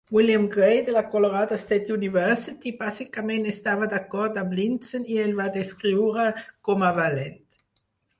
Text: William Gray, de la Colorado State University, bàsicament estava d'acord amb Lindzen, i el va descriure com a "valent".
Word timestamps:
William 0.17 0.45
Gray, 0.53 0.81
de 0.85 0.93
la 0.93 1.01
Colorado 1.15 1.57
State 1.63 1.91
University, 1.95 2.71
bàsicament 2.79 3.45
estava 3.51 3.89
d'acord 3.91 4.39
amb 4.43 4.55
Lindzen, 4.61 5.05
i 5.17 5.21
el 5.25 5.35
va 5.41 5.47
descriure 5.59 6.25
com 6.71 6.87
a 6.89 6.91
"valent". 6.97 7.39